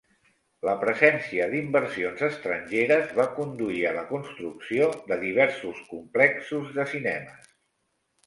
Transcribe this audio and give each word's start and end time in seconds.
La 0.67 0.73
presència 0.83 1.45
d'inversions 1.49 2.23
estrangeres 2.27 3.11
va 3.19 3.27
conduir 3.35 3.83
a 3.89 3.93
la 3.99 4.05
construcció 4.13 4.87
de 5.11 5.17
diversos 5.25 5.83
complexos 5.93 6.73
de 6.79 6.87
cinemes. 6.95 7.53